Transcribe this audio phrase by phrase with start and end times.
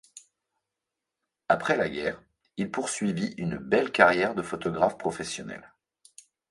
[1.47, 2.23] Après la guerre,
[2.57, 5.75] il poursuivit une belle carrière de photographe professionnel.